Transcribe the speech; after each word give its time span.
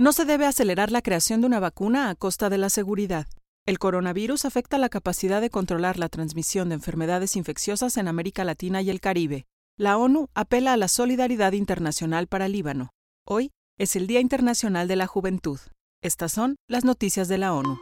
No 0.00 0.14
se 0.14 0.24
debe 0.24 0.46
acelerar 0.46 0.90
la 0.90 1.02
creación 1.02 1.42
de 1.42 1.46
una 1.46 1.60
vacuna 1.60 2.08
a 2.08 2.14
costa 2.14 2.48
de 2.48 2.56
la 2.56 2.70
seguridad. 2.70 3.26
El 3.66 3.78
coronavirus 3.78 4.46
afecta 4.46 4.78
la 4.78 4.88
capacidad 4.88 5.42
de 5.42 5.50
controlar 5.50 5.98
la 5.98 6.08
transmisión 6.08 6.70
de 6.70 6.76
enfermedades 6.76 7.36
infecciosas 7.36 7.98
en 7.98 8.08
América 8.08 8.42
Latina 8.42 8.80
y 8.80 8.88
el 8.88 8.98
Caribe. 8.98 9.44
La 9.76 9.98
ONU 9.98 10.28
apela 10.34 10.72
a 10.72 10.78
la 10.78 10.88
solidaridad 10.88 11.52
internacional 11.52 12.28
para 12.28 12.48
Líbano. 12.48 12.94
Hoy 13.26 13.50
es 13.76 13.94
el 13.94 14.06
Día 14.06 14.20
Internacional 14.20 14.88
de 14.88 14.96
la 14.96 15.06
Juventud. 15.06 15.60
Estas 16.02 16.32
son 16.32 16.56
las 16.66 16.82
noticias 16.82 17.28
de 17.28 17.36
la 17.36 17.52
ONU. 17.52 17.78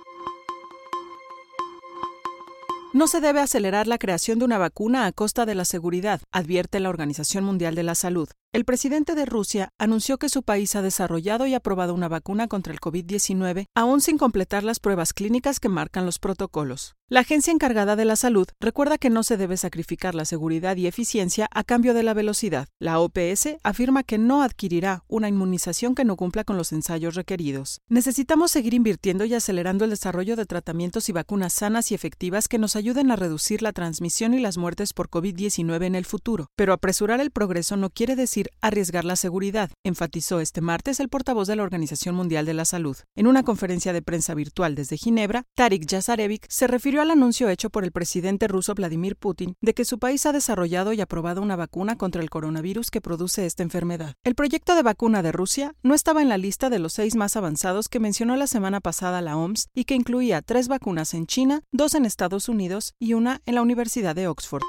No 2.93 3.07
se 3.07 3.21
debe 3.21 3.39
acelerar 3.39 3.87
la 3.87 3.99
creación 3.99 4.41
de 4.41 4.47
una 4.47 4.59
vacuna 4.59 5.07
a 5.07 5.13
costa 5.13 5.47
de 5.47 5.55
la 5.55 5.65
seguridad, 5.65 6.21
advierte 6.33 6.81
la 6.81 6.89
Organización 6.89 7.45
Mundial 7.45 7.77
de 7.77 7.85
la 7.85 7.95
Salud. 7.95 8.29
El 8.51 8.65
presidente 8.65 9.15
de 9.15 9.27
Rusia 9.27 9.75
anunció 9.77 10.17
que 10.17 10.31
su 10.31 10.43
país 10.43 10.75
ha 10.75 10.81
desarrollado 10.81 11.47
y 11.47 11.53
aprobado 11.53 11.93
una 11.93 12.09
vacuna 12.09 12.49
contra 12.49 12.73
el 12.73 12.81
COVID-19, 12.81 13.67
aún 13.75 14.01
sin 14.01 14.17
completar 14.17 14.65
las 14.65 14.81
pruebas 14.81 15.13
clínicas 15.13 15.61
que 15.61 15.69
marcan 15.69 16.07
los 16.07 16.19
protocolos. 16.19 16.95
La 17.11 17.21
agencia 17.21 17.55
encargada 17.55 17.97
de 17.97 18.05
la 18.05 18.17
salud 18.17 18.47
recuerda 18.61 18.99
que 18.99 19.09
no 19.09 19.23
se 19.23 19.39
debe 19.39 19.57
sacrificar 19.57 20.15
la 20.15 20.27
seguridad 20.27 20.77
y 20.77 20.87
eficiencia 20.87 21.49
a 21.53 21.65
cambio 21.65 21.95
de 21.95 22.03
la 22.03 22.13
velocidad. 22.13 22.69
La 22.79 23.01
OPS 23.01 23.57
afirma 23.63 24.03
que 24.03 24.19
no 24.19 24.43
adquirirá 24.43 25.05
una 25.09 25.29
inmunización 25.29 25.95
que 25.95 26.05
no 26.05 26.17
cumpla 26.17 26.45
con 26.45 26.59
los 26.59 26.71
ensayos 26.73 27.15
requeridos. 27.15 27.81
Necesitamos 27.89 28.51
seguir 28.51 28.75
invirtiendo 28.75 29.25
y 29.25 29.33
acelerando 29.33 29.85
el 29.85 29.91
desarrollo 29.91 30.37
de 30.37 30.45
tratamientos 30.45 31.09
y 31.09 31.13
vacunas 31.13 31.55
sanas 31.55 31.91
y 31.93 31.95
efectivas 31.95 32.47
que 32.47 32.59
nos 32.59 32.77
ayuden 32.77 33.11
a 33.11 33.17
reducir 33.17 33.63
la 33.63 33.73
transmisión 33.73 34.35
y 34.35 34.41
las 34.41 34.59
muertes 34.59 34.93
por 34.93 35.09
COVID-19 35.09 35.85
en 35.85 35.95
el 35.95 36.05
futuro. 36.05 36.51
Pero 36.57 36.75
apresurar 36.75 37.21
el 37.21 37.31
progreso 37.31 37.79
no 37.79 37.89
quiere 37.89 38.17
decir 38.17 38.38
arriesgar 38.61 39.05
la 39.05 39.17
seguridad, 39.17 39.71
enfatizó 39.85 40.41
este 40.41 40.61
martes 40.61 41.01
el 41.01 41.09
portavoz 41.09 41.49
de 41.49 41.57
la 41.57 41.63
Organización 41.63 42.15
Mundial 42.15 42.47
de 42.47 42.55
la 42.55 42.65
Salud. 42.65 42.97
En 43.17 43.27
una 43.27 43.43
conferencia 43.43 43.93
de 43.93 44.03
prensa 44.03 44.35
virtual 44.35 44.75
desde 44.75 44.97
Ginebra, 44.97 45.45
Tarik 45.55 45.87
Yazarevic 45.87 46.47
se 46.49 46.67
refirió 46.67 47.03
al 47.03 47.11
anuncio 47.11 47.49
hecho 47.49 47.71
por 47.71 47.85
el 47.85 47.93
presidente 47.93 48.49
ruso 48.49 48.75
Vladimir 48.75 49.17
Putin 49.17 49.55
de 49.61 49.75
que 49.75 49.85
su 49.85 49.99
país 49.99 50.27
ha 50.27 50.33
desarrollado 50.33 50.93
y 50.93 51.01
aprobado 51.01 51.43
una 51.43 51.57
vacuna 51.57 51.97
contra 51.97 52.23
el 52.23 52.31
coronavirus 52.31 52.91
que 52.91 53.01
produce 53.01 53.47
esta 53.47 53.63
enfermedad. 53.63 54.15
El 54.25 54.35
proyecto 54.35 54.75
de 54.75 54.83
vacuna 54.83 55.23
de 55.23 55.33
Rusia 55.33 55.75
no 55.83 55.95
estaba 55.95 56.23
en 56.23 56.29
la 56.29 56.39
lista 56.39 56.71
de 56.71 56.79
los 56.79 56.93
seis 56.93 57.17
más 57.17 57.37
avanzados 57.37 57.89
que 57.89 58.01
mencionó 58.01 58.37
la 58.37 58.47
semana 58.47 58.81
pasada 58.81 59.21
la 59.21 59.37
OMS 59.37 59.69
y 59.75 59.85
que 59.85 59.95
incluía 59.95 60.43
tres 60.43 60.69
vacunas 60.69 61.15
en 61.15 61.27
China, 61.27 61.63
dos 61.73 61.95
en 61.95 62.05
Estados 62.05 62.49
Unidos 62.49 62.95
y 62.99 63.15
una 63.15 63.41
en 63.47 63.55
la 63.55 63.63
Universidad 63.63 64.15
de 64.15 64.29
Oxford. 64.29 64.63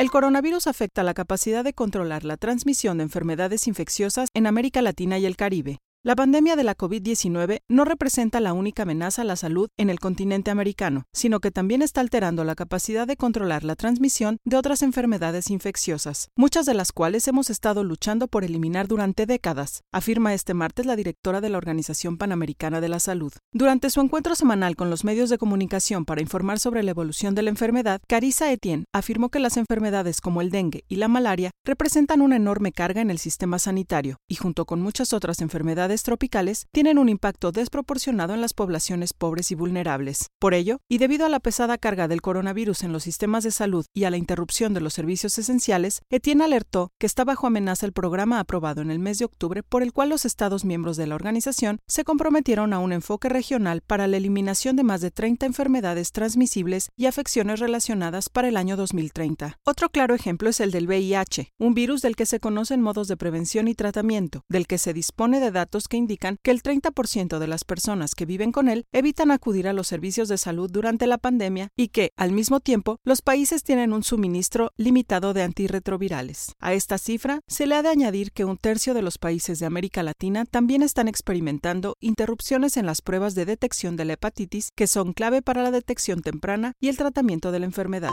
El 0.00 0.10
coronavirus 0.10 0.66
afecta 0.66 1.02
la 1.02 1.12
capacidad 1.12 1.62
de 1.62 1.74
controlar 1.74 2.24
la 2.24 2.38
transmisión 2.38 2.96
de 2.96 3.02
enfermedades 3.02 3.66
infecciosas 3.66 4.30
en 4.32 4.46
América 4.46 4.80
Latina 4.80 5.18
y 5.18 5.26
el 5.26 5.36
Caribe. 5.36 5.76
La 6.02 6.16
pandemia 6.16 6.56
de 6.56 6.64
la 6.64 6.74
COVID-19 6.74 7.60
no 7.68 7.84
representa 7.84 8.40
la 8.40 8.54
única 8.54 8.84
amenaza 8.84 9.20
a 9.20 9.26
la 9.26 9.36
salud 9.36 9.68
en 9.76 9.90
el 9.90 10.00
continente 10.00 10.50
americano, 10.50 11.02
sino 11.12 11.40
que 11.40 11.50
también 11.50 11.82
está 11.82 12.00
alterando 12.00 12.42
la 12.42 12.54
capacidad 12.54 13.06
de 13.06 13.18
controlar 13.18 13.64
la 13.64 13.76
transmisión 13.76 14.38
de 14.46 14.56
otras 14.56 14.80
enfermedades 14.80 15.50
infecciosas, 15.50 16.30
muchas 16.36 16.64
de 16.64 16.72
las 16.72 16.92
cuales 16.92 17.28
hemos 17.28 17.50
estado 17.50 17.84
luchando 17.84 18.28
por 18.28 18.44
eliminar 18.44 18.88
durante 18.88 19.26
décadas, 19.26 19.82
afirma 19.92 20.32
este 20.32 20.54
martes 20.54 20.86
la 20.86 20.96
directora 20.96 21.42
de 21.42 21.50
la 21.50 21.58
Organización 21.58 22.16
Panamericana 22.16 22.80
de 22.80 22.88
la 22.88 22.98
Salud. 22.98 23.34
Durante 23.52 23.90
su 23.90 24.00
encuentro 24.00 24.34
semanal 24.34 24.76
con 24.76 24.88
los 24.88 25.04
medios 25.04 25.28
de 25.28 25.36
comunicación 25.36 26.06
para 26.06 26.22
informar 26.22 26.60
sobre 26.60 26.82
la 26.82 26.92
evolución 26.92 27.34
de 27.34 27.42
la 27.42 27.50
enfermedad, 27.50 28.00
Carissa 28.08 28.50
Etienne 28.50 28.86
afirmó 28.94 29.28
que 29.28 29.38
las 29.38 29.58
enfermedades 29.58 30.22
como 30.22 30.40
el 30.40 30.48
dengue 30.48 30.82
y 30.88 30.96
la 30.96 31.08
malaria 31.08 31.50
representan 31.62 32.22
una 32.22 32.36
enorme 32.36 32.72
carga 32.72 33.02
en 33.02 33.10
el 33.10 33.18
sistema 33.18 33.58
sanitario, 33.58 34.16
y 34.26 34.36
junto 34.36 34.64
con 34.64 34.80
muchas 34.80 35.12
otras 35.12 35.42
enfermedades 35.42 35.89
tropicales 35.96 36.66
tienen 36.72 36.98
un 36.98 37.08
impacto 37.08 37.52
desproporcionado 37.52 38.34
en 38.34 38.40
las 38.40 38.54
poblaciones 38.54 39.12
pobres 39.12 39.50
y 39.50 39.54
vulnerables. 39.54 40.30
Por 40.38 40.54
ello, 40.54 40.80
y 40.88 40.98
debido 40.98 41.26
a 41.26 41.28
la 41.28 41.40
pesada 41.40 41.78
carga 41.78 42.08
del 42.08 42.22
coronavirus 42.22 42.84
en 42.84 42.92
los 42.92 43.02
sistemas 43.02 43.44
de 43.44 43.50
salud 43.50 43.84
y 43.92 44.04
a 44.04 44.10
la 44.10 44.16
interrupción 44.16 44.72
de 44.74 44.80
los 44.80 44.94
servicios 44.94 45.36
esenciales, 45.38 46.02
Etienne 46.10 46.44
alertó 46.44 46.92
que 46.98 47.06
está 47.06 47.24
bajo 47.24 47.46
amenaza 47.46 47.86
el 47.86 47.92
programa 47.92 48.40
aprobado 48.40 48.82
en 48.82 48.90
el 48.90 48.98
mes 48.98 49.18
de 49.18 49.24
octubre 49.24 49.62
por 49.62 49.82
el 49.82 49.92
cual 49.92 50.08
los 50.08 50.24
Estados 50.24 50.64
miembros 50.64 50.96
de 50.96 51.06
la 51.06 51.14
organización 51.14 51.80
se 51.86 52.04
comprometieron 52.04 52.72
a 52.72 52.78
un 52.78 52.92
enfoque 52.92 53.28
regional 53.28 53.82
para 53.86 54.06
la 54.06 54.16
eliminación 54.16 54.76
de 54.76 54.84
más 54.84 55.00
de 55.00 55.10
30 55.10 55.46
enfermedades 55.46 56.12
transmisibles 56.12 56.90
y 56.96 57.06
afecciones 57.06 57.60
relacionadas 57.60 58.28
para 58.28 58.48
el 58.48 58.56
año 58.56 58.76
2030. 58.76 59.58
Otro 59.64 59.90
claro 59.90 60.14
ejemplo 60.14 60.50
es 60.50 60.60
el 60.60 60.70
del 60.70 60.86
VIH, 60.86 61.52
un 61.58 61.74
virus 61.74 62.02
del 62.02 62.16
que 62.16 62.26
se 62.26 62.40
conocen 62.40 62.82
modos 62.82 63.08
de 63.08 63.16
prevención 63.16 63.68
y 63.68 63.74
tratamiento, 63.74 64.42
del 64.48 64.66
que 64.66 64.78
se 64.78 64.92
dispone 64.92 65.40
de 65.40 65.50
datos 65.50 65.79
que 65.88 65.96
indican 65.96 66.38
que 66.42 66.50
el 66.50 66.62
30% 66.62 67.38
de 67.38 67.46
las 67.46 67.64
personas 67.64 68.14
que 68.14 68.26
viven 68.26 68.52
con 68.52 68.68
él 68.68 68.86
evitan 68.92 69.30
acudir 69.30 69.68
a 69.68 69.72
los 69.72 69.88
servicios 69.88 70.28
de 70.28 70.38
salud 70.38 70.70
durante 70.70 71.06
la 71.06 71.18
pandemia 71.18 71.68
y 71.76 71.88
que, 71.88 72.12
al 72.16 72.32
mismo 72.32 72.60
tiempo, 72.60 72.98
los 73.04 73.22
países 73.22 73.62
tienen 73.62 73.92
un 73.92 74.02
suministro 74.02 74.72
limitado 74.76 75.34
de 75.34 75.42
antirretrovirales. 75.42 76.54
A 76.60 76.74
esta 76.74 76.98
cifra 76.98 77.40
se 77.46 77.66
le 77.66 77.74
ha 77.74 77.82
de 77.82 77.88
añadir 77.88 78.32
que 78.32 78.44
un 78.44 78.56
tercio 78.56 78.94
de 78.94 79.02
los 79.02 79.18
países 79.18 79.58
de 79.58 79.66
América 79.66 80.02
Latina 80.02 80.44
también 80.44 80.82
están 80.82 81.08
experimentando 81.08 81.96
interrupciones 82.00 82.76
en 82.76 82.86
las 82.86 83.02
pruebas 83.02 83.34
de 83.34 83.46
detección 83.46 83.96
de 83.96 84.04
la 84.04 84.14
hepatitis 84.14 84.70
que 84.74 84.86
son 84.86 85.12
clave 85.12 85.42
para 85.42 85.62
la 85.62 85.70
detección 85.70 86.22
temprana 86.22 86.74
y 86.80 86.88
el 86.88 86.96
tratamiento 86.96 87.52
de 87.52 87.60
la 87.60 87.66
enfermedad. 87.66 88.10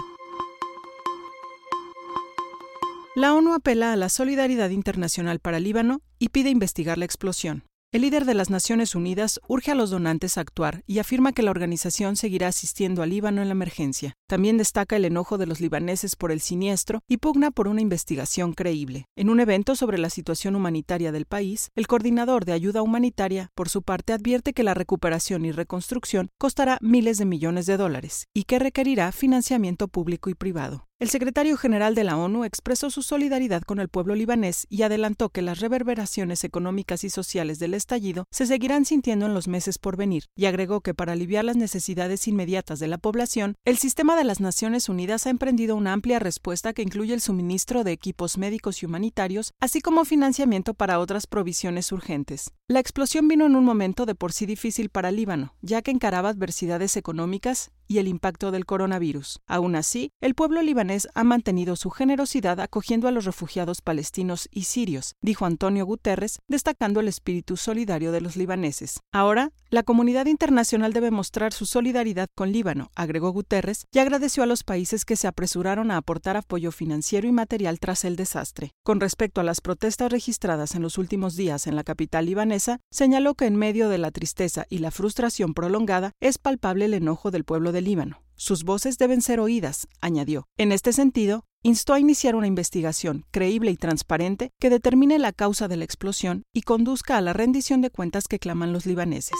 La 3.17 3.33
ONU 3.33 3.55
apela 3.55 3.93
a 3.93 3.95
la 3.95 4.09
solidaridad 4.09 4.69
internacional 4.69 5.39
para 5.39 5.59
Líbano 5.59 6.01
y 6.19 6.29
pide 6.29 6.51
investigar 6.51 6.99
la 6.99 7.05
explosión. 7.05 7.63
El 7.91 8.03
líder 8.03 8.25
de 8.25 8.35
las 8.35 8.51
Naciones 8.51 8.93
Unidas 8.93 9.39
urge 9.47 9.71
a 9.71 9.73
los 9.73 9.89
donantes 9.89 10.37
a 10.37 10.41
actuar 10.41 10.83
y 10.85 10.99
afirma 10.99 11.31
que 11.31 11.41
la 11.41 11.49
organización 11.49 12.15
seguirá 12.15 12.49
asistiendo 12.49 13.01
al 13.01 13.09
Líbano 13.09 13.41
en 13.41 13.47
la 13.47 13.53
emergencia. 13.53 14.13
También 14.27 14.57
destaca 14.57 14.97
el 14.97 15.05
enojo 15.05 15.37
de 15.37 15.47
los 15.47 15.61
libaneses 15.61 16.17
por 16.17 16.33
el 16.33 16.41
siniestro 16.41 16.99
y 17.07 17.15
pugna 17.15 17.49
por 17.49 17.69
una 17.69 17.79
investigación 17.79 18.51
creíble. 18.51 19.05
En 19.15 19.29
un 19.29 19.39
evento 19.39 19.73
sobre 19.77 19.97
la 19.97 20.09
situación 20.09 20.57
humanitaria 20.57 21.13
del 21.13 21.25
país, 21.25 21.71
el 21.75 21.87
coordinador 21.87 22.43
de 22.43 22.51
ayuda 22.51 22.81
humanitaria, 22.81 23.51
por 23.55 23.69
su 23.69 23.83
parte, 23.83 24.11
advierte 24.11 24.51
que 24.51 24.63
la 24.63 24.73
recuperación 24.73 25.45
y 25.45 25.53
reconstrucción 25.53 26.29
costará 26.37 26.77
miles 26.81 27.19
de 27.19 27.25
millones 27.25 27.67
de 27.67 27.77
dólares 27.77 28.27
y 28.33 28.43
que 28.43 28.59
requerirá 28.59 29.13
financiamiento 29.13 29.87
público 29.87 30.29
y 30.29 30.33
privado. 30.33 30.87
El 30.99 31.09
secretario 31.09 31.57
general 31.57 31.93
de 31.93 32.03
la 32.03 32.17
ONU 32.17 32.43
expresó 32.43 32.89
su 32.89 33.03
solidaridad 33.03 33.61
con 33.61 33.79
el 33.79 33.87
pueblo 33.87 34.15
libanés 34.15 34.65
y 34.67 34.81
adelantó 34.81 35.29
que 35.29 35.43
las 35.43 35.59
reverberaciones 35.59 36.43
económicas 36.43 37.03
y 37.03 37.11
sociales 37.11 37.59
del 37.59 37.75
estallido 37.75 38.25
se 38.31 38.47
seguirán 38.47 38.83
sintiendo 38.83 39.27
en 39.27 39.35
los 39.35 39.47
meses 39.47 39.77
por 39.77 39.95
venir, 39.95 40.23
y 40.35 40.45
agregó 40.45 40.81
que 40.81 40.95
para 40.95 41.13
aliviar 41.13 41.45
las 41.45 41.55
necesidades 41.55 42.27
inmediatas 42.27 42.79
de 42.79 42.87
la 42.87 42.97
población, 42.97 43.57
el 43.63 43.77
sistema 43.77 44.15
de 44.17 44.25
las 44.25 44.41
Naciones 44.41 44.89
Unidas 44.89 45.25
ha 45.25 45.29
emprendido 45.29 45.75
una 45.75 45.93
amplia 45.93 46.19
respuesta 46.19 46.73
que 46.73 46.81
incluye 46.81 47.13
el 47.13 47.21
suministro 47.21 47.83
de 47.83 47.93
equipos 47.93 48.37
médicos 48.37 48.83
y 48.83 48.85
humanitarios, 48.85 49.53
así 49.61 49.79
como 49.79 50.03
financiamiento 50.03 50.73
para 50.73 50.99
otras 50.99 51.27
provisiones 51.27 51.91
urgentes. 51.91 52.51
La 52.67 52.79
explosión 52.79 53.27
vino 53.27 53.45
en 53.45 53.55
un 53.55 53.63
momento 53.63 54.05
de 54.05 54.15
por 54.15 54.33
sí 54.33 54.45
difícil 54.45 54.89
para 54.89 55.11
Líbano, 55.11 55.55
ya 55.61 55.81
que 55.81 55.91
encaraba 55.91 56.29
adversidades 56.29 56.97
económicas 56.97 57.71
y 57.87 57.99
el 57.99 58.07
impacto 58.07 58.51
del 58.51 58.65
coronavirus. 58.65 59.39
Aún 59.47 59.75
así, 59.75 60.11
el 60.21 60.35
pueblo 60.35 60.61
libanés 60.61 61.07
ha 61.15 61.23
mantenido 61.23 61.75
su 61.75 61.89
generosidad 61.89 62.59
acogiendo 62.59 63.07
a 63.07 63.11
los 63.11 63.25
refugiados 63.25 63.81
palestinos 63.81 64.49
y 64.51 64.63
sirios, 64.63 65.15
dijo 65.21 65.45
Antonio 65.45 65.85
Guterres, 65.85 66.39
destacando 66.47 66.99
el 66.99 67.07
espíritu 67.07 67.57
solidario 67.57 68.11
de 68.11 68.21
los 68.21 68.35
libaneses. 68.35 68.99
Ahora, 69.11 69.51
la 69.69 69.83
comunidad 69.83 70.27
internacional 70.27 70.93
debe 70.93 71.11
mostrar 71.11 71.53
su 71.53 71.65
solidaridad 71.65 72.29
con 72.33 72.51
Líbano, 72.51 72.89
agregó 72.95 73.31
Guterres, 73.31 73.85
y 73.91 73.99
agradeció 73.99 74.43
a 74.43 74.45
los 74.45 74.63
países 74.63 75.03
que 75.03 75.15
se 75.15 75.27
apresuraron 75.27 75.91
a 75.91 75.97
aportar 75.97 76.37
apoyo 76.37 76.71
financiero 76.71 77.27
y 77.27 77.31
material 77.31 77.79
tras 77.79 78.05
el 78.05 78.15
desastre. 78.15 78.71
Con 78.83 78.99
respecto 78.99 79.41
a 79.41 79.43
las 79.43 79.59
protestas 79.59 80.11
registradas 80.11 80.75
en 80.75 80.81
los 80.81 80.97
últimos 80.97 81.35
días 81.35 81.67
en 81.67 81.75
la 81.75 81.83
capital 81.83 82.25
libanesa, 82.25 82.79
señaló 82.91 83.35
que 83.35 83.45
en 83.45 83.55
medio 83.55 83.89
de 83.89 83.97
la 83.97 84.11
tristeza 84.11 84.65
y 84.69 84.77
la 84.77 84.91
frustración 84.91 85.53
prolongada 85.53 86.13
es 86.21 86.37
palpable 86.37 86.85
el 86.85 86.93
enojo 86.93 87.31
del 87.31 87.43
pueblo 87.43 87.71
de 87.71 87.76
Líbano. 87.81 88.21
Sus 88.35 88.63
voces 88.63 88.97
deben 88.97 89.21
ser 89.21 89.39
oídas, 89.39 89.87
añadió. 89.99 90.47
En 90.57 90.71
este 90.71 90.93
sentido, 90.93 91.45
instó 91.63 91.93
a 91.93 91.99
iniciar 91.99 92.35
una 92.35 92.47
investigación 92.47 93.25
creíble 93.31 93.71
y 93.71 93.77
transparente 93.77 94.51
que 94.59 94.69
determine 94.69 95.17
la 95.19 95.33
causa 95.33 95.67
de 95.67 95.77
la 95.77 95.85
explosión 95.85 96.43
y 96.53 96.61
conduzca 96.61 97.17
a 97.17 97.21
la 97.21 97.33
rendición 97.33 97.81
de 97.81 97.89
cuentas 97.89 98.27
que 98.27 98.39
claman 98.39 98.73
los 98.73 98.85
libaneses. 98.85 99.37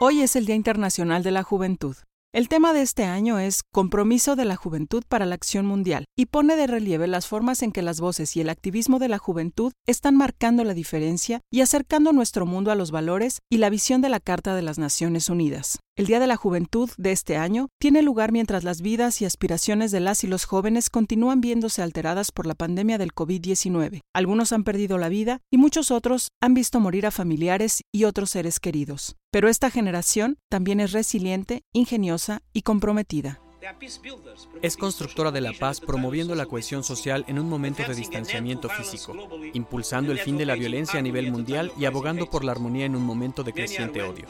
Hoy 0.00 0.20
es 0.20 0.36
el 0.36 0.46
Día 0.46 0.54
Internacional 0.54 1.22
de 1.22 1.32
la 1.32 1.42
Juventud. 1.42 1.96
El 2.38 2.48
tema 2.48 2.72
de 2.72 2.82
este 2.82 3.02
año 3.02 3.40
es 3.40 3.64
Compromiso 3.72 4.36
de 4.36 4.44
la 4.44 4.54
Juventud 4.54 5.02
para 5.08 5.26
la 5.26 5.34
Acción 5.34 5.66
Mundial 5.66 6.04
y 6.16 6.26
pone 6.26 6.54
de 6.54 6.68
relieve 6.68 7.08
las 7.08 7.26
formas 7.26 7.64
en 7.64 7.72
que 7.72 7.82
las 7.82 8.00
voces 8.00 8.36
y 8.36 8.40
el 8.40 8.48
activismo 8.48 9.00
de 9.00 9.08
la 9.08 9.18
juventud 9.18 9.72
están 9.88 10.14
marcando 10.14 10.62
la 10.62 10.72
diferencia 10.72 11.40
y 11.50 11.62
acercando 11.62 12.12
nuestro 12.12 12.46
mundo 12.46 12.70
a 12.70 12.76
los 12.76 12.92
valores 12.92 13.40
y 13.50 13.56
la 13.56 13.70
visión 13.70 14.02
de 14.02 14.10
la 14.10 14.20
Carta 14.20 14.54
de 14.54 14.62
las 14.62 14.78
Naciones 14.78 15.28
Unidas. 15.30 15.80
El 15.98 16.06
Día 16.06 16.20
de 16.20 16.28
la 16.28 16.36
Juventud 16.36 16.88
de 16.96 17.10
este 17.10 17.36
año 17.36 17.70
tiene 17.80 18.02
lugar 18.02 18.30
mientras 18.30 18.62
las 18.62 18.82
vidas 18.82 19.20
y 19.20 19.24
aspiraciones 19.24 19.90
de 19.90 19.98
las 19.98 20.22
y 20.22 20.28
los 20.28 20.44
jóvenes 20.44 20.90
continúan 20.90 21.40
viéndose 21.40 21.82
alteradas 21.82 22.30
por 22.30 22.46
la 22.46 22.54
pandemia 22.54 22.98
del 22.98 23.12
COVID-19. 23.12 24.02
Algunos 24.14 24.52
han 24.52 24.62
perdido 24.62 24.96
la 24.96 25.08
vida 25.08 25.40
y 25.50 25.58
muchos 25.58 25.90
otros 25.90 26.28
han 26.40 26.54
visto 26.54 26.78
morir 26.78 27.04
a 27.04 27.10
familiares 27.10 27.82
y 27.92 28.04
otros 28.04 28.30
seres 28.30 28.60
queridos. 28.60 29.16
Pero 29.32 29.48
esta 29.48 29.70
generación 29.70 30.38
también 30.48 30.78
es 30.78 30.92
resiliente, 30.92 31.64
ingeniosa 31.72 32.42
y 32.52 32.62
comprometida. 32.62 33.40
Es 34.62 34.76
constructora 34.76 35.30
de 35.30 35.40
la 35.40 35.52
paz 35.52 35.80
promoviendo 35.80 36.34
la 36.34 36.46
cohesión 36.46 36.84
social 36.84 37.24
en 37.26 37.38
un 37.38 37.48
momento 37.48 37.82
de 37.82 37.94
distanciamiento 37.94 38.68
físico, 38.68 39.14
impulsando 39.52 40.12
el 40.12 40.20
fin 40.20 40.36
de 40.36 40.46
la 40.46 40.54
violencia 40.54 41.00
a 41.00 41.02
nivel 41.02 41.32
mundial 41.32 41.72
y 41.76 41.84
abogando 41.84 42.30
por 42.30 42.44
la 42.44 42.52
armonía 42.52 42.86
en 42.86 42.94
un 42.94 43.04
momento 43.04 43.42
de 43.42 43.52
creciente 43.52 44.02
odio. 44.02 44.26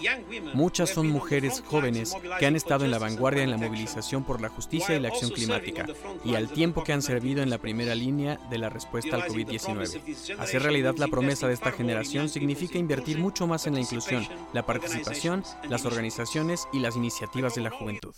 Muchas 0.54 0.90
son 0.90 1.08
mujeres 1.08 1.62
jóvenes 1.66 2.16
que 2.38 2.46
han 2.46 2.56
estado 2.56 2.84
en 2.84 2.90
la 2.90 2.98
vanguardia 2.98 3.42
en 3.42 3.50
la 3.50 3.58
movilización 3.58 4.24
por 4.24 4.40
la 4.40 4.48
justicia 4.48 4.96
y 4.96 5.00
la 5.00 5.08
acción 5.08 5.30
climática, 5.30 5.86
y 6.24 6.34
al 6.34 6.48
tiempo 6.48 6.82
que 6.82 6.92
han 6.92 7.02
servido 7.02 7.42
en 7.42 7.50
la 7.50 7.58
primera 7.58 7.94
línea 7.94 8.38
de 8.50 8.58
la 8.58 8.70
respuesta 8.70 9.16
al 9.16 9.24
COVID-19. 9.24 10.38
Hacer 10.38 10.62
realidad 10.62 10.96
la 10.96 11.08
promesa 11.08 11.48
de 11.48 11.54
esta 11.54 11.72
generación 11.72 12.28
significa 12.28 12.78
invertir 12.78 13.18
mucho 13.18 13.46
más 13.46 13.66
en 13.66 13.74
la 13.74 13.80
inclusión, 13.80 14.26
la 14.52 14.64
participación, 14.64 15.44
las 15.68 15.84
organizaciones 15.84 16.66
y 16.72 16.78
las 16.80 16.96
iniciativas 16.96 17.54
de 17.54 17.62
la 17.62 17.70
juventud. 17.70 18.14